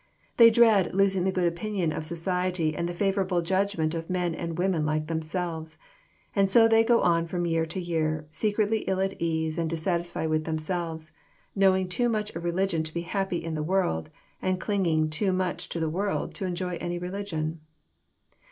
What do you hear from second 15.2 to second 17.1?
much to the world to enjoy any